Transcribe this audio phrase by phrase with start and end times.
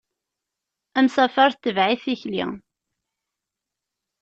[0.97, 2.43] Amsafer tetbeɛ-it tikli.